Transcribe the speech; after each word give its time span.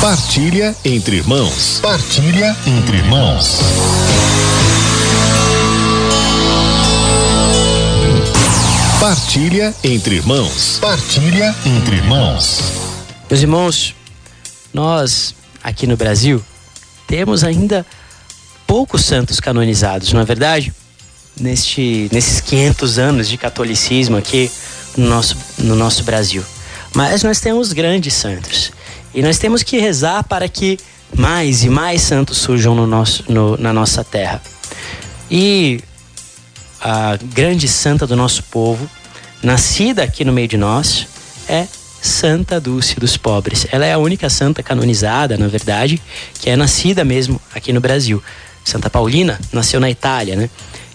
Partilha 0.00 0.76
entre 0.84 1.16
irmãos. 1.16 1.80
Partilha 1.82 2.56
entre 2.64 2.98
irmãos. 2.98 3.58
Partilha 9.00 9.74
entre 9.82 10.14
irmãos. 10.14 10.78
Partilha 10.80 11.52
entre 11.66 11.96
irmãos. 11.96 12.60
Meus 13.28 13.42
irmãos, 13.42 13.94
nós 14.72 15.34
aqui 15.64 15.84
no 15.84 15.96
Brasil 15.96 16.40
temos 17.08 17.42
ainda 17.42 17.84
poucos 18.68 19.04
santos 19.04 19.40
canonizados, 19.40 20.12
não 20.12 20.20
é 20.20 20.24
verdade? 20.24 20.72
Neste, 21.40 22.08
nesses 22.12 22.40
500 22.40 22.98
anos 23.00 23.28
de 23.28 23.36
catolicismo 23.36 24.16
aqui 24.16 24.48
no 24.96 25.08
nosso, 25.08 25.36
no 25.58 25.74
nosso 25.74 26.04
Brasil. 26.04 26.44
Mas 26.94 27.24
nós 27.24 27.40
temos 27.40 27.72
grandes 27.72 28.14
santos. 28.14 28.77
E 29.18 29.22
nós 29.22 29.36
temos 29.36 29.64
que 29.64 29.80
rezar 29.80 30.22
para 30.22 30.48
que 30.48 30.78
mais 31.12 31.64
e 31.64 31.68
mais 31.68 32.02
santos 32.02 32.38
surjam 32.38 32.72
no 32.72 32.86
nosso, 32.86 33.24
no, 33.28 33.56
na 33.56 33.72
nossa 33.72 34.04
terra. 34.04 34.40
E 35.28 35.80
a 36.80 37.18
grande 37.20 37.66
santa 37.66 38.06
do 38.06 38.14
nosso 38.14 38.44
povo, 38.44 38.88
nascida 39.42 40.04
aqui 40.04 40.24
no 40.24 40.32
meio 40.32 40.46
de 40.46 40.56
nós, 40.56 41.08
é 41.48 41.66
Santa 42.00 42.60
Dulce 42.60 42.94
dos 43.00 43.16
Pobres. 43.16 43.66
Ela 43.72 43.86
é 43.86 43.92
a 43.92 43.98
única 43.98 44.30
santa 44.30 44.62
canonizada, 44.62 45.36
na 45.36 45.48
verdade, 45.48 46.00
que 46.38 46.48
é 46.48 46.54
nascida 46.54 47.04
mesmo 47.04 47.40
aqui 47.52 47.72
no 47.72 47.80
Brasil. 47.80 48.22
Santa 48.64 48.88
Paulina 48.88 49.40
nasceu 49.52 49.80
na 49.80 49.90
Itália, 49.90 50.36
né? 50.36 50.48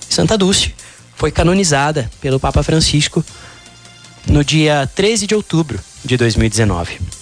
Santa 0.10 0.38
Dulce 0.38 0.74
foi 1.18 1.30
canonizada 1.30 2.10
pelo 2.22 2.40
Papa 2.40 2.64
Francisco 2.64 3.22
no 4.26 4.46
dia 4.46 4.90
13 4.96 5.28
de 5.28 5.36
outubro 5.36 5.78
de 6.06 6.16
2019. 6.16 7.13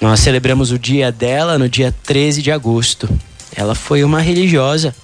Nós 0.00 0.20
celebramos 0.20 0.70
o 0.70 0.78
dia 0.78 1.10
dela 1.10 1.58
no 1.58 1.68
dia 1.68 1.94
13 2.04 2.40
de 2.40 2.52
agosto. 2.52 3.08
Ela 3.54 3.74
foi 3.74 4.04
uma 4.04 4.20
religiosa 4.20 4.94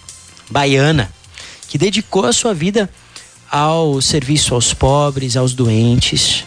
baiana 0.49 1.11
que 1.69 1.77
dedicou 1.77 2.25
a 2.25 2.33
sua 2.33 2.55
vida 2.55 2.89
ao 3.51 4.01
serviço 4.01 4.55
aos 4.55 4.73
pobres, 4.73 5.37
aos 5.37 5.53
doentes. 5.53 6.45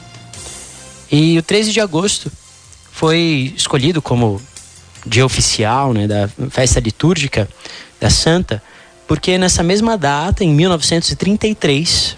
E 1.11 1.37
o 1.37 1.43
13 1.43 1.73
de 1.73 1.81
agosto 1.81 2.31
foi 2.91 3.53
escolhido 3.55 4.01
como 4.01 4.41
dia 5.05 5.25
oficial 5.25 5.93
né, 5.93 6.07
da 6.07 6.29
festa 6.49 6.79
litúrgica 6.79 7.47
da 7.99 8.09
Santa, 8.09 8.61
porque 9.07 9.37
nessa 9.37 9.63
mesma 9.63 9.97
data, 9.97 10.43
em 10.43 10.53
1933, 10.53 12.16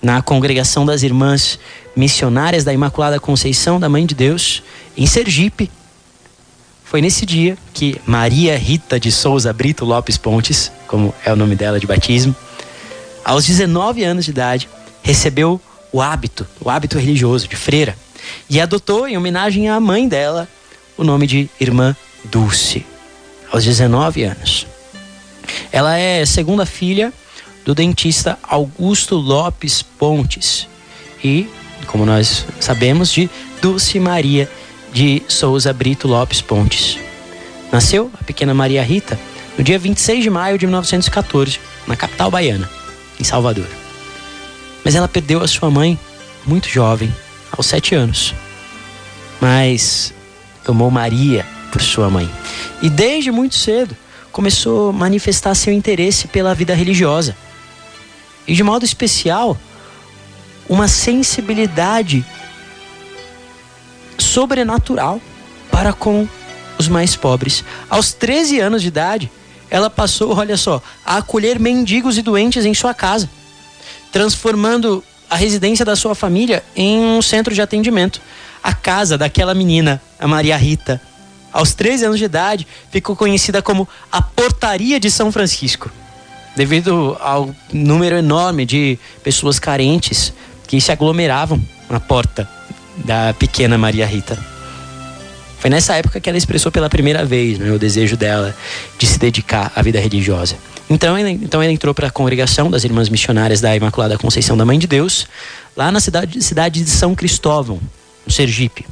na 0.00 0.22
congregação 0.22 0.86
das 0.86 1.02
Irmãs 1.02 1.58
Missionárias 1.94 2.64
da 2.64 2.72
Imaculada 2.72 3.18
Conceição 3.18 3.80
da 3.80 3.88
Mãe 3.88 4.06
de 4.06 4.14
Deus, 4.14 4.62
em 4.96 5.06
Sergipe. 5.06 5.70
Foi 6.84 7.02
nesse 7.02 7.26
dia 7.26 7.58
que 7.74 8.00
Maria 8.06 8.56
Rita 8.56 8.98
de 8.98 9.10
Souza 9.10 9.52
Brito 9.52 9.84
Lopes 9.84 10.16
Pontes, 10.16 10.72
como 10.86 11.14
é 11.24 11.32
o 11.32 11.36
nome 11.36 11.54
dela 11.54 11.78
de 11.78 11.86
batismo, 11.86 12.34
aos 13.24 13.44
19 13.44 14.04
anos 14.04 14.24
de 14.24 14.30
idade, 14.30 14.68
recebeu 15.02 15.60
o 15.92 16.00
hábito, 16.00 16.46
o 16.60 16.70
hábito 16.70 16.98
religioso 16.98 17.46
de 17.46 17.56
freira, 17.56 17.96
e 18.48 18.60
adotou, 18.60 19.06
em 19.06 19.16
homenagem 19.16 19.68
à 19.68 19.78
mãe 19.78 20.08
dela, 20.08 20.48
o 20.96 21.04
nome 21.04 21.26
de 21.26 21.50
Irmã 21.60 21.94
Dulce, 22.24 22.86
aos 23.52 23.64
19 23.64 24.22
anos. 24.22 24.66
Ela 25.72 25.98
é 25.98 26.24
segunda 26.24 26.64
filha 26.64 27.12
do 27.68 27.74
dentista 27.74 28.38
Augusto 28.42 29.14
Lopes 29.14 29.82
Pontes 29.82 30.66
e, 31.22 31.46
como 31.86 32.06
nós 32.06 32.46
sabemos, 32.58 33.12
de 33.12 33.28
Dulce 33.60 34.00
Maria 34.00 34.50
de 34.90 35.22
Souza 35.28 35.70
Brito 35.70 36.08
Lopes 36.08 36.40
Pontes. 36.40 36.98
Nasceu 37.70 38.10
a 38.18 38.24
pequena 38.24 38.54
Maria 38.54 38.82
Rita 38.82 39.20
no 39.58 39.62
dia 39.62 39.78
26 39.78 40.22
de 40.22 40.30
maio 40.30 40.56
de 40.56 40.64
1914, 40.64 41.60
na 41.86 41.94
capital 41.94 42.30
baiana, 42.30 42.70
em 43.20 43.24
Salvador. 43.24 43.68
Mas 44.82 44.94
ela 44.94 45.06
perdeu 45.06 45.42
a 45.42 45.46
sua 45.46 45.70
mãe 45.70 46.00
muito 46.46 46.70
jovem, 46.70 47.14
aos 47.52 47.66
sete 47.66 47.94
anos. 47.94 48.34
Mas 49.42 50.14
tomou 50.64 50.90
Maria 50.90 51.44
por 51.70 51.82
sua 51.82 52.08
mãe. 52.08 52.30
E 52.80 52.88
desde 52.88 53.30
muito 53.30 53.56
cedo 53.56 53.94
começou 54.32 54.88
a 54.88 54.92
manifestar 54.94 55.54
seu 55.54 55.70
interesse 55.70 56.28
pela 56.28 56.54
vida 56.54 56.72
religiosa 56.72 57.36
e 58.48 58.54
de 58.54 58.62
modo 58.62 58.84
especial 58.84 59.56
uma 60.66 60.88
sensibilidade 60.88 62.24
sobrenatural 64.16 65.20
para 65.70 65.92
com 65.92 66.26
os 66.78 66.88
mais 66.88 67.14
pobres. 67.14 67.62
Aos 67.90 68.12
13 68.14 68.58
anos 68.58 68.82
de 68.82 68.88
idade, 68.88 69.30
ela 69.70 69.90
passou, 69.90 70.34
olha 70.34 70.56
só, 70.56 70.82
a 71.04 71.18
acolher 71.18 71.60
mendigos 71.60 72.16
e 72.16 72.22
doentes 72.22 72.64
em 72.64 72.72
sua 72.72 72.94
casa, 72.94 73.28
transformando 74.10 75.04
a 75.28 75.36
residência 75.36 75.84
da 75.84 75.94
sua 75.94 76.14
família 76.14 76.64
em 76.74 76.98
um 76.98 77.20
centro 77.20 77.54
de 77.54 77.60
atendimento. 77.60 78.20
A 78.62 78.72
casa 78.72 79.18
daquela 79.18 79.54
menina, 79.54 80.00
a 80.18 80.26
Maria 80.26 80.56
Rita, 80.56 81.00
aos 81.52 81.74
13 81.74 82.06
anos 82.06 82.18
de 82.18 82.24
idade, 82.24 82.66
ficou 82.90 83.14
conhecida 83.14 83.60
como 83.60 83.86
a 84.10 84.22
Portaria 84.22 84.98
de 84.98 85.10
São 85.10 85.30
Francisco 85.30 85.90
devido 86.58 87.16
ao 87.20 87.54
número 87.72 88.16
enorme 88.16 88.66
de 88.66 88.98
pessoas 89.22 89.60
carentes 89.60 90.32
que 90.66 90.80
se 90.80 90.90
aglomeravam 90.90 91.62
na 91.88 92.00
porta 92.00 92.50
da 92.96 93.32
pequena 93.32 93.78
Maria 93.78 94.04
Rita. 94.04 94.36
Foi 95.60 95.70
nessa 95.70 95.94
época 95.94 96.18
que 96.18 96.28
ela 96.28 96.36
expressou 96.36 96.72
pela 96.72 96.90
primeira 96.90 97.24
vez 97.24 97.60
né, 97.60 97.70
o 97.70 97.78
desejo 97.78 98.16
dela 98.16 98.54
de 98.98 99.06
se 99.06 99.20
dedicar 99.20 99.70
à 99.76 99.82
vida 99.82 100.00
religiosa. 100.00 100.56
Então, 100.90 101.16
ela, 101.16 101.30
então 101.30 101.62
ela 101.62 101.70
entrou 101.70 101.94
para 101.94 102.08
a 102.08 102.10
congregação 102.10 102.68
das 102.68 102.82
Irmãs 102.82 103.08
Missionárias 103.08 103.60
da 103.60 103.76
Imaculada 103.76 104.18
Conceição 104.18 104.56
da 104.56 104.64
Mãe 104.64 104.80
de 104.80 104.88
Deus, 104.88 105.28
lá 105.76 105.92
na 105.92 106.00
cidade, 106.00 106.42
cidade 106.42 106.82
de 106.82 106.90
São 106.90 107.14
Cristóvão, 107.14 107.78
no 108.26 108.32
Sergipe, 108.32 108.84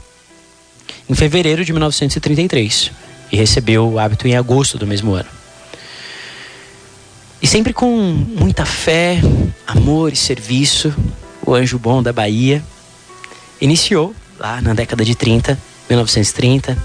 em 1.11 1.15
fevereiro 1.17 1.65
de 1.65 1.73
1933, 1.73 2.93
e 3.33 3.37
recebeu 3.37 3.89
o 3.89 3.99
hábito 3.99 4.29
em 4.29 4.37
agosto 4.37 4.79
do 4.79 4.87
mesmo 4.87 5.15
ano. 5.15 5.36
E 7.41 7.47
sempre 7.47 7.73
com 7.73 7.91
muita 7.91 8.65
fé, 8.65 9.21
amor 9.67 10.13
e 10.13 10.17
serviço, 10.17 10.95
o 11.45 11.55
Anjo 11.55 11.79
Bom 11.79 12.03
da 12.03 12.13
Bahia 12.13 12.63
iniciou, 13.61 14.15
lá 14.39 14.61
na 14.61 14.75
década 14.75 15.05
de 15.05 15.15
30, 15.15 15.59
1930, 15.89 16.77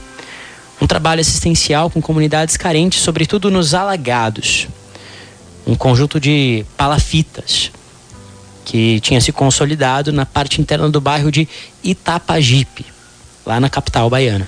um 0.82 0.88
trabalho 0.88 1.22
assistencial 1.22 1.90
com 1.90 2.02
comunidades 2.02 2.58
carentes, 2.58 3.02
sobretudo 3.02 3.50
nos 3.50 3.74
alagados. 3.74 4.68
Um 5.66 5.76
conjunto 5.76 6.20
de 6.20 6.66
palafitas 6.76 7.72
que 8.66 9.00
tinha 9.00 9.22
se 9.22 9.32
consolidado 9.32 10.12
na 10.12 10.26
parte 10.26 10.60
interna 10.60 10.90
do 10.90 11.00
bairro 11.00 11.32
de 11.32 11.48
Itapajipe, 11.84 12.86
lá 13.46 13.60
na 13.60 13.70
capital 13.70 14.10
baiana. 14.10 14.48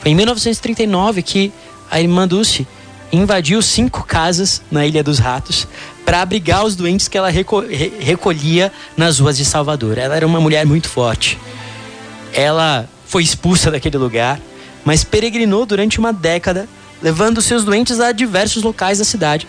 Foi 0.00 0.10
em 0.10 0.14
1939 0.14 1.22
que 1.22 1.52
a 1.90 2.00
irmã 2.00 2.26
Dulce 2.26 2.66
invadiu 3.12 3.62
cinco 3.62 4.04
casas 4.04 4.62
na 4.70 4.86
Ilha 4.86 5.02
dos 5.02 5.18
Ratos 5.18 5.66
para 6.04 6.22
abrigar 6.22 6.64
os 6.64 6.76
doentes 6.76 7.08
que 7.08 7.18
ela 7.18 7.30
recolhia 7.30 8.72
nas 8.96 9.18
ruas 9.18 9.36
de 9.36 9.44
Salvador. 9.44 9.98
Ela 9.98 10.16
era 10.16 10.26
uma 10.26 10.40
mulher 10.40 10.64
muito 10.64 10.88
forte. 10.88 11.38
Ela 12.32 12.88
foi 13.06 13.22
expulsa 13.22 13.70
daquele 13.70 13.96
lugar, 13.96 14.40
mas 14.84 15.02
peregrinou 15.02 15.66
durante 15.66 15.98
uma 15.98 16.12
década, 16.12 16.68
levando 17.02 17.42
seus 17.42 17.64
doentes 17.64 18.00
a 18.00 18.12
diversos 18.12 18.62
locais 18.62 18.98
da 18.98 19.04
cidade. 19.04 19.48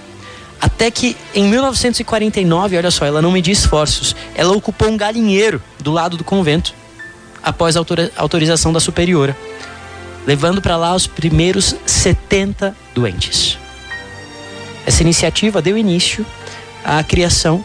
Até 0.59 0.89
que 0.89 1.15
em 1.35 1.47
1949, 1.47 2.77
olha 2.77 2.89
só, 2.89 3.05
ela 3.05 3.21
não 3.21 3.31
mediu 3.31 3.53
esforços, 3.53 4.15
ela 4.33 4.53
ocupou 4.53 4.89
um 4.89 4.97
galinheiro 4.97 5.61
do 5.79 5.91
lado 5.91 6.17
do 6.17 6.23
convento, 6.23 6.73
após 7.43 7.77
a 7.77 7.81
autorização 8.17 8.73
da 8.73 8.79
superiora 8.79 9.37
levando 10.27 10.61
para 10.61 10.75
lá 10.75 10.93
os 10.93 11.07
primeiros 11.07 11.73
70 12.07 12.73
doentes. 12.95 13.57
Essa 14.85 15.01
iniciativa 15.03 15.61
deu 15.61 15.77
início 15.77 16.25
à 16.81 17.03
criação 17.03 17.61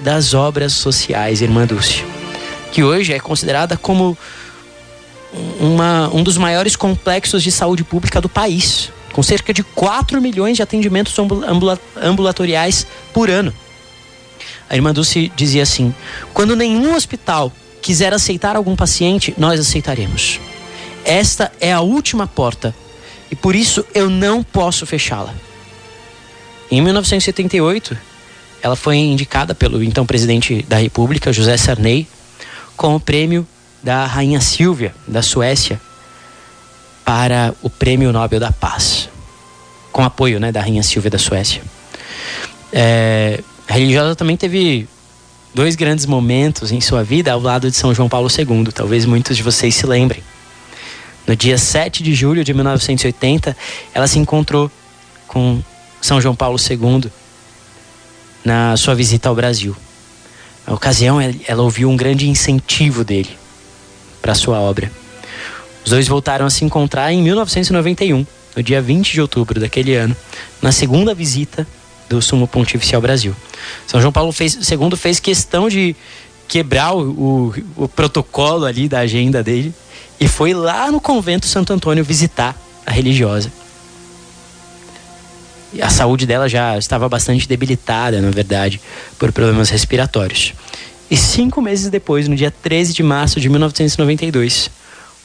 das 0.00 0.34
obras 0.34 0.74
sociais 0.74 1.40
Irmã 1.40 1.66
Dulce, 1.66 2.04
que 2.70 2.84
hoje 2.84 3.14
é 3.14 3.18
considerada 3.18 3.78
como 3.78 4.16
uma, 5.58 6.10
um 6.12 6.22
dos 6.22 6.36
maiores 6.36 6.76
complexos 6.76 7.42
de 7.42 7.50
saúde 7.50 7.82
pública 7.82 8.20
do 8.20 8.28
país, 8.28 8.92
com 9.14 9.22
cerca 9.22 9.54
de 9.54 9.62
4 9.62 10.20
milhões 10.20 10.58
de 10.58 10.62
atendimentos 10.62 11.16
ambulatoriais 11.96 12.86
por 13.14 13.30
ano. 13.30 13.54
A 14.68 14.76
irmã 14.76 14.92
Dulce 14.92 15.32
dizia 15.34 15.62
assim: 15.62 15.94
quando 16.34 16.54
nenhum 16.54 16.94
hospital 16.94 17.50
quiser 17.80 18.12
aceitar 18.12 18.54
algum 18.54 18.76
paciente, 18.76 19.32
nós 19.38 19.58
aceitaremos. 19.58 20.38
Esta 21.06 21.50
é 21.58 21.72
a 21.72 21.80
última 21.80 22.26
porta 22.26 22.74
e 23.30 23.36
por 23.36 23.54
isso 23.54 23.84
eu 23.94 24.08
não 24.08 24.42
posso 24.42 24.86
fechá-la. 24.86 25.34
Em 26.70 26.80
1978, 26.80 27.96
ela 28.62 28.76
foi 28.76 28.96
indicada 28.96 29.54
pelo 29.54 29.82
então 29.82 30.04
presidente 30.04 30.62
da 30.68 30.76
República, 30.76 31.32
José 31.32 31.56
Sarney, 31.56 32.06
com 32.76 32.94
o 32.94 33.00
prêmio 33.00 33.46
da 33.82 34.04
Rainha 34.06 34.40
Silvia, 34.40 34.94
da 35.06 35.22
Suécia, 35.22 35.80
para 37.04 37.54
o 37.62 37.70
Prêmio 37.70 38.12
Nobel 38.12 38.38
da 38.38 38.52
Paz, 38.52 39.08
com 39.90 40.02
apoio 40.02 40.38
né, 40.38 40.52
da 40.52 40.60
Rainha 40.60 40.82
Silvia 40.82 41.10
da 41.10 41.18
Suécia. 41.18 41.62
É, 42.70 43.42
a 43.66 43.72
religiosa 43.72 44.14
também 44.14 44.36
teve 44.36 44.86
dois 45.54 45.74
grandes 45.74 46.04
momentos 46.04 46.70
em 46.70 46.80
sua 46.80 47.02
vida 47.02 47.32
ao 47.32 47.40
lado 47.40 47.70
de 47.70 47.76
São 47.76 47.94
João 47.94 48.08
Paulo 48.08 48.28
II, 48.28 48.70
talvez 48.74 49.06
muitos 49.06 49.36
de 49.36 49.42
vocês 49.42 49.74
se 49.74 49.86
lembrem. 49.86 50.22
No 51.28 51.36
dia 51.36 51.58
7 51.58 52.02
de 52.02 52.14
julho 52.14 52.42
de 52.42 52.54
1980, 52.54 53.54
ela 53.92 54.06
se 54.06 54.18
encontrou 54.18 54.70
com 55.26 55.62
São 56.00 56.18
João 56.22 56.34
Paulo 56.34 56.58
II 56.58 57.12
na 58.42 58.74
sua 58.78 58.94
visita 58.94 59.28
ao 59.28 59.34
Brasil. 59.34 59.76
Na 60.66 60.72
ocasião, 60.72 61.18
ela 61.20 61.62
ouviu 61.62 61.90
um 61.90 61.96
grande 61.98 62.26
incentivo 62.26 63.04
dele 63.04 63.28
para 64.22 64.34
sua 64.34 64.58
obra. 64.58 64.90
Os 65.84 65.90
dois 65.90 66.08
voltaram 66.08 66.46
a 66.46 66.50
se 66.50 66.64
encontrar 66.64 67.12
em 67.12 67.22
1991, 67.22 68.26
no 68.56 68.62
dia 68.62 68.80
20 68.80 69.12
de 69.12 69.20
outubro 69.20 69.60
daquele 69.60 69.94
ano, 69.94 70.16
na 70.62 70.72
segunda 70.72 71.14
visita 71.14 71.66
do 72.08 72.22
Sumo 72.22 72.48
Pontífice 72.48 72.94
ao 72.94 73.02
Brasil. 73.02 73.36
São 73.86 74.00
João 74.00 74.12
Paulo 74.12 74.32
fez, 74.32 74.54
II 74.54 74.96
fez 74.96 75.20
questão 75.20 75.68
de 75.68 75.94
quebrar 76.46 76.94
o, 76.94 77.10
o, 77.10 77.54
o 77.84 77.88
protocolo 77.88 78.64
ali 78.64 78.88
da 78.88 79.00
agenda 79.00 79.42
dele 79.42 79.74
e 80.20 80.26
foi 80.26 80.52
lá 80.52 80.90
no 80.90 81.00
convento 81.00 81.46
Santo 81.46 81.72
Antônio 81.72 82.04
visitar 82.04 82.56
a 82.84 82.90
religiosa. 82.90 83.52
E 85.72 85.82
a 85.82 85.90
saúde 85.90 86.26
dela 86.26 86.48
já 86.48 86.78
estava 86.78 87.08
bastante 87.08 87.46
debilitada, 87.46 88.20
na 88.20 88.30
verdade, 88.30 88.80
por 89.18 89.30
problemas 89.32 89.68
respiratórios. 89.68 90.54
E 91.10 91.16
cinco 91.16 91.60
meses 91.60 91.90
depois, 91.90 92.26
no 92.26 92.36
dia 92.36 92.50
13 92.50 92.92
de 92.92 93.02
março 93.02 93.40
de 93.40 93.48
1992, 93.48 94.70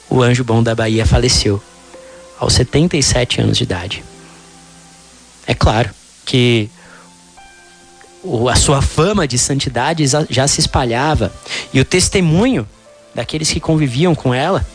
o 0.09 0.21
anjo 0.21 0.43
bom 0.43 0.61
da 0.61 0.75
Bahia 0.75 1.05
faleceu, 1.05 1.61
aos 2.39 2.53
77 2.53 3.41
anos 3.41 3.57
de 3.57 3.63
idade. 3.63 4.03
É 5.47 5.53
claro 5.53 5.89
que 6.25 6.69
a 8.49 8.55
sua 8.55 8.81
fama 8.81 9.27
de 9.27 9.37
santidade 9.37 10.05
já 10.29 10.47
se 10.47 10.61
espalhava 10.61 11.33
e 11.73 11.79
o 11.79 11.85
testemunho 11.85 12.67
daqueles 13.13 13.51
que 13.51 13.59
conviviam 13.59 14.15
com 14.15 14.33
ela 14.33 14.65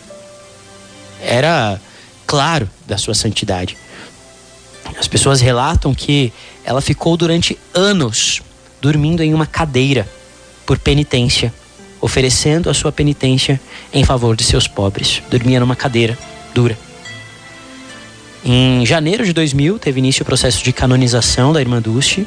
era 1.21 1.81
claro 2.27 2.69
da 2.87 2.97
sua 2.97 3.15
santidade. 3.15 3.77
As 4.99 5.09
pessoas 5.09 5.41
relatam 5.41 5.95
que 5.95 6.33
ela 6.65 6.81
ficou 6.81 7.17
durante 7.17 7.59
anos 7.75 8.43
dormindo 8.81 9.23
em 9.23 9.35
uma 9.35 9.47
cadeira 9.47 10.09
por 10.65 10.79
penitência, 10.79 11.53
oferecendo 12.01 12.71
a 12.71 12.75
sua 12.75 12.93
penitência 12.93 13.61
em 13.93 14.05
favor 14.05 14.37
de 14.37 14.45
seus 14.45 14.69
pobres. 14.69 15.23
Dormia 15.31 15.61
numa 15.61 15.77
cadeira 15.77 16.17
dura. 16.55 16.79
Em 18.45 18.87
janeiro 18.87 19.25
de 19.25 19.33
2000, 19.33 19.79
teve 19.79 19.99
início 19.99 20.23
o 20.23 20.27
processo 20.27 20.63
de 20.63 20.73
canonização 20.73 21.53
da 21.53 21.61
irmã 21.61 21.83
Dulce. 21.83 22.27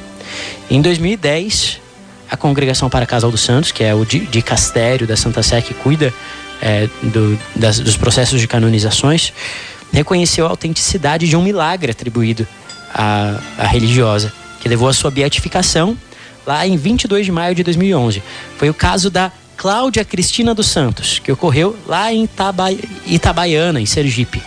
Em 0.69 0.81
2010, 0.81 1.80
a 2.31 2.37
Congregação 2.37 2.89
para 2.89 3.05
Casal 3.05 3.29
dos 3.29 3.41
Santos, 3.41 3.73
que 3.73 3.83
é 3.83 3.93
o 3.93 4.05
dicastério 4.05 5.05
da 5.05 5.17
Santa 5.17 5.43
Sé 5.43 5.61
que 5.61 5.73
cuida 5.73 6.13
é, 6.61 6.87
do, 7.03 7.37
das, 7.53 7.81
dos 7.81 7.97
processos 7.97 8.39
de 8.39 8.47
canonizações, 8.47 9.33
reconheceu 9.91 10.45
a 10.45 10.49
autenticidade 10.49 11.27
de 11.27 11.35
um 11.35 11.43
milagre 11.43 11.91
atribuído 11.91 12.47
à, 12.93 13.37
à 13.57 13.67
religiosa, 13.67 14.31
que 14.61 14.69
levou 14.69 14.87
à 14.87 14.93
sua 14.93 15.11
beatificação 15.11 15.97
lá 16.47 16.65
em 16.65 16.77
22 16.77 17.25
de 17.25 17.31
maio 17.33 17.53
de 17.53 17.63
2011. 17.63 18.23
Foi 18.57 18.69
o 18.69 18.73
caso 18.73 19.09
da 19.09 19.29
Cláudia 19.57 20.05
Cristina 20.05 20.55
dos 20.55 20.67
Santos, 20.67 21.19
que 21.19 21.33
ocorreu 21.33 21.77
lá 21.85 22.13
em 22.13 22.23
Itaba, 22.23 22.71
Itabaiana, 23.05 23.81
em 23.81 23.85
Sergipe. 23.85 24.41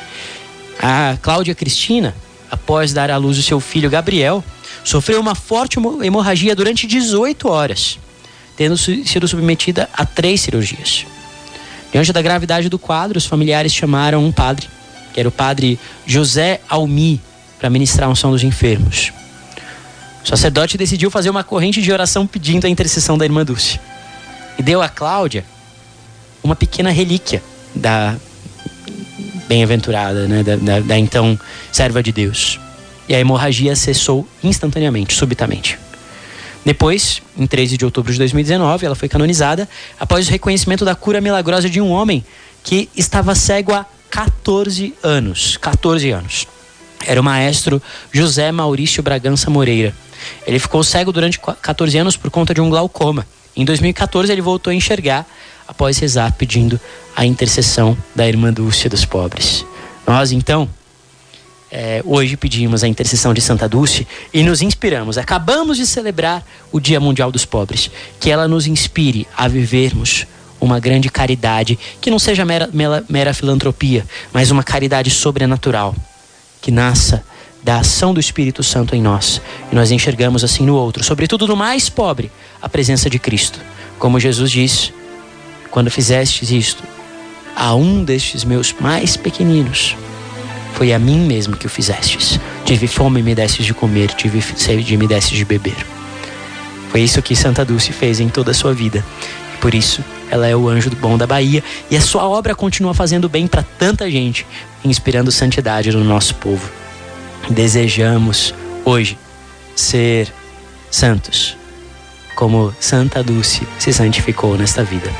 A 0.83 1.19
Cláudia 1.21 1.55
Cristina, 1.55 2.15
após 2.51 2.95
dar 2.95 3.11
à 3.11 3.19
luz 3.19 3.39
o 3.39 3.43
seu 3.43 3.61
filho 3.61 3.91
Gabriel, 3.91 4.43
sofreu 4.85 5.21
uma 5.21 5.35
forte 5.35 5.79
hemorragia 6.03 6.55
durante 6.55 6.87
18 6.87 7.49
horas, 7.49 7.99
tendo 8.57 8.77
sido 8.77 9.27
submetida 9.27 9.89
a 9.93 10.05
três 10.05 10.43
cirurgias. 10.43 11.07
Diante 11.91 12.13
da 12.13 12.21
gravidade 12.21 12.69
do 12.69 12.79
quadro, 12.79 13.17
os 13.17 13.25
familiares 13.25 13.73
chamaram 13.73 14.25
um 14.25 14.31
padre, 14.31 14.69
que 15.13 15.21
era 15.21 15.29
o 15.29 15.33
padre 15.33 15.79
José 16.07 16.61
Almi, 16.69 17.21
para 17.59 17.71
ministrar 17.71 18.09
a 18.09 18.13
unção 18.13 18.31
dos 18.31 18.43
enfermos. 18.43 19.13
O 20.23 20.29
sacerdote 20.29 20.77
decidiu 20.77 21.11
fazer 21.11 21.31
uma 21.31 21.45
corrente 21.45 21.81
de 21.81 21.93
oração 21.93 22.27
pedindo 22.27 22.67
a 22.67 22.71
intercessão 22.71 23.17
da 23.17 23.25
irmã 23.25 23.45
Dulce. 23.45 23.81
E 24.59 24.63
deu 24.63 24.83
a 24.83 24.89
Cláudia 24.89 25.45
uma 26.43 26.57
pequena 26.57 26.91
relíquia 26.91 27.43
da 27.75 28.17
bem-aventurada, 29.49 30.27
né, 30.27 30.43
da, 30.43 30.57
da, 30.57 30.81
da 30.81 30.99
então 30.99 31.39
serva 31.71 32.03
de 32.03 32.13
Deus. 32.13 32.59
E 33.09 33.15
a 33.15 33.21
hemorragia 33.21 33.77
cessou 33.77 34.27
instantaneamente, 34.43 35.15
subitamente. 35.15 35.79
Depois, 36.65 37.21
em 37.37 37.47
13 37.47 37.77
de 37.77 37.85
outubro 37.85 38.12
de 38.12 38.19
2019, 38.19 38.87
ela 38.87 38.95
foi 38.95 39.09
canonizada 39.09 39.69
após 40.01 40.27
o 40.27 40.31
reconhecimento 40.31 40.85
da 40.85 40.95
cura 40.95 41.21
milagrosa 41.21 41.69
de 41.69 41.81
um 41.81 41.91
homem 41.91 42.25
que 42.62 42.89
estava 42.97 43.35
cego 43.35 43.75
há 43.75 43.85
14 44.11 44.95
anos. 45.03 45.59
14 45.59 46.11
anos. 46.11 46.47
Era 47.06 47.21
o 47.21 47.25
maestro 47.25 47.83
José 48.11 48.51
Maurício 48.51 49.03
Bragança 49.03 49.51
Moreira. 49.51 49.95
Ele 50.47 50.59
ficou 50.59 50.83
cego 50.83 51.12
durante 51.12 51.39
14 51.39 51.99
anos 51.99 52.17
por 52.17 52.31
conta 52.31 52.55
de 52.55 52.62
um 52.62 52.71
glaucoma. 52.71 53.27
Em 53.55 53.65
2014, 53.65 54.33
ele 54.33 54.41
voltou 54.41 54.71
a 54.71 54.75
enxergar 54.75 55.27
após 55.69 55.99
rezar 55.99 56.33
pedindo 56.33 56.81
a 57.15 57.27
intercessão 57.27 57.97
da 58.15 58.27
irmã 58.27 58.53
Dulce 58.53 58.89
dos 58.89 59.05
pobres. 59.05 59.67
Nós, 60.06 60.33
então, 60.33 60.69
é, 61.76 62.00
hoje 62.05 62.37
pedimos 62.37 62.85
a 62.85 62.88
intercessão 62.88 63.35
de 63.35 63.41
Santa 63.41 63.69
Dulce 63.69 64.06
e 64.32 64.44
nos 64.44 64.62
inspiramos. 64.62 65.19
Acabamos 65.19 65.76
de 65.76 65.85
celebrar 65.85 66.47
o 66.71 66.79
Dia 66.79 67.00
Mundial 67.00 67.32
dos 67.32 67.44
Pobres. 67.44 67.91
Que 68.21 68.31
ela 68.31 68.47
nos 68.47 68.69
inspire 68.69 69.26
a 69.37 69.49
vivermos 69.49 70.25
uma 70.61 70.79
grande 70.79 71.11
caridade, 71.11 71.76
que 72.00 72.12
não 72.12 72.19
seja 72.21 72.44
mera, 72.44 72.71
mera, 72.73 73.05
mera 73.09 73.35
filantropia, 73.35 74.06
mas 74.32 74.53
uma 74.53 74.62
caridade 74.62 75.11
sobrenatural, 75.11 75.97
que 76.62 76.71
nasça 76.71 77.25
da 77.61 77.79
ação 77.79 78.15
do 78.15 78.20
Espírito 78.20 78.62
Santo 78.62 78.94
em 78.94 79.03
nós. 79.03 79.43
E 79.73 79.75
nós 79.75 79.91
enxergamos 79.91 80.44
assim 80.44 80.65
no 80.65 80.77
outro, 80.77 81.03
sobretudo 81.03 81.49
no 81.49 81.56
mais 81.56 81.88
pobre, 81.88 82.31
a 82.62 82.69
presença 82.69 83.11
de 83.11 83.19
Cristo. 83.19 83.59
Como 83.99 84.20
Jesus 84.20 84.53
disse: 84.53 84.94
quando 85.73 85.91
fizestes 85.91 86.53
isto, 86.53 86.85
a 87.56 87.75
um 87.75 88.05
destes 88.05 88.44
meus 88.44 88.73
mais 88.73 89.17
pequeninos, 89.17 89.97
foi 90.75 90.93
a 90.93 90.99
mim 90.99 91.21
mesmo 91.21 91.56
que 91.56 91.67
o 91.67 91.71
fizestes. 91.71 92.39
Tive 92.65 92.87
fome 92.89 93.20
e 93.20 93.22
me 93.22 93.34
destes 93.34 93.65
de 93.65 93.72
comer, 93.72 94.10
tive 94.10 94.43
sede 94.43 94.94
e 94.94 94.96
me 94.96 95.06
destes 95.06 95.39
de 95.39 95.44
beber. 95.44 95.77
Foi 96.91 97.01
isso 97.01 97.22
que 97.22 97.34
Santa 97.37 97.65
Dulce 97.65 97.93
fez 97.93 98.20
em 98.20 98.29
toda 98.29 98.51
a 98.51 98.55
sua 98.55 98.75
vida. 98.75 99.05
Por 99.60 99.72
isso 99.72 100.05
ela 100.31 100.49
é 100.49 100.55
o 100.55 100.69
anjo 100.69 100.91
do 100.91 100.96
bom 100.96 101.17
da 101.17 101.27
Bahia 101.27 101.63
e 101.91 101.96
a 101.96 102.01
sua 102.01 102.29
obra 102.29 102.56
continua 102.56 102.93
fazendo 102.93 103.29
bem 103.29 103.46
para 103.46 103.63
tanta 103.63 104.10
gente, 104.10 104.44
inspirando 104.84 105.31
santidade 105.31 105.93
no 105.93 106.03
nosso 106.03 106.34
povo. 106.34 106.69
Desejamos 107.49 108.53
hoje 108.84 109.17
ser 109.77 110.32
santos, 110.91 111.56
como 112.34 112.75
Santa 112.81 113.22
Dulce 113.22 113.63
se 113.79 113.93
santificou 113.93 114.56
nesta 114.56 114.82
vida. 114.82 115.10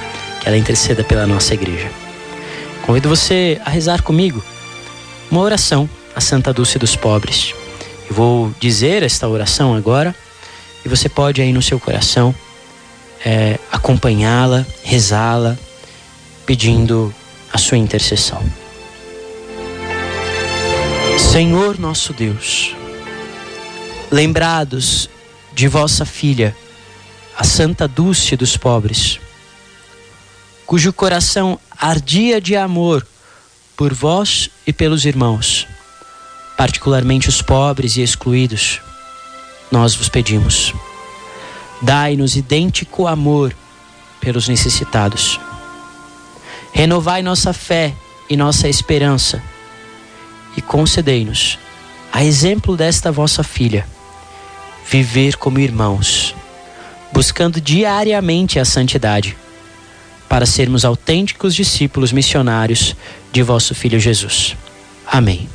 Que 0.41 0.49
ela 0.49 0.59
interceda 0.59 1.05
pela 1.05 1.27
nossa 1.27 1.55
igreja. 1.55 1.89
Convido 2.83 3.09
você 3.09 3.61
a 3.65 3.71
rezar 3.71 4.03
comigo 4.03 4.43
uma 5.35 5.43
oração 5.43 5.91
a 6.15 6.21
Santa 6.21 6.53
Dulce 6.53 6.79
dos 6.79 6.95
Pobres. 6.95 7.53
Eu 8.09 8.15
vou 8.15 8.55
dizer 8.61 9.03
esta 9.03 9.27
oração 9.27 9.75
agora 9.75 10.15
e 10.85 10.89
você 10.89 11.09
pode 11.09 11.43
aí 11.43 11.53
no 11.53 11.61
seu 11.61 11.81
coração 11.81 12.33
é, 13.25 13.59
acompanhá-la, 13.73 14.65
rezá-la, 14.85 15.59
pedindo 16.47 17.13
a 17.53 17.59
sua 17.59 17.77
intercessão. 17.77 18.41
Senhor 21.19 21.81
nosso 21.81 22.13
Deus, 22.13 22.77
lembrados 24.13 25.11
de 25.53 25.67
vossa 25.67 26.05
filha, 26.05 26.57
a 27.37 27.43
Santa 27.43 27.89
Dulce 27.89 28.37
dos 28.37 28.57
Pobres, 28.57 29.19
cujo 30.65 30.93
coração 30.93 31.59
ardia 31.77 32.41
de 32.41 32.55
amor 32.55 33.05
por 33.77 33.93
vós 33.93 34.49
e 34.67 34.73
pelos 34.73 35.05
irmãos, 35.05 35.67
particularmente 36.57 37.29
os 37.29 37.43
pobres 37.43 37.97
e 37.97 38.03
excluídos, 38.03 38.81
nós 39.71 39.95
vos 39.95 40.09
pedimos. 40.09 40.73
Dai-nos 41.83 42.37
idêntico 42.37 43.07
amor 43.07 43.55
pelos 44.21 44.49
necessitados. 44.49 45.41
Renovai 46.73 47.23
nossa 47.23 47.53
fé 47.53 47.95
e 48.31 48.37
nossa 48.37 48.69
esperança 48.69 49.43
e 50.57 50.63
concedei-nos, 50.63 51.59
a 52.13 52.25
exemplo 52.25 52.77
desta 52.77 53.11
vossa 53.11 53.43
filha, 53.43 53.87
viver 54.89 55.37
como 55.37 55.59
irmãos, 55.59 56.35
buscando 57.13 57.61
diariamente 57.61 58.59
a 58.59 58.65
santidade 58.65 59.37
para 60.35 60.47
sermos 60.47 60.85
autênticos 60.85 61.55
discípulos 61.55 62.11
missionários 62.11 62.97
de 63.31 63.41
vosso 63.41 63.73
Filho 63.73 64.01
Jesus. 64.01 64.57
Amém. 65.07 65.49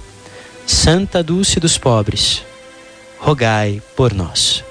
Santa 0.65 1.21
Dulce 1.21 1.59
dos 1.59 1.77
Pobres, 1.77 2.43
rogai 3.17 3.81
por 3.97 4.13
nós. 4.13 4.63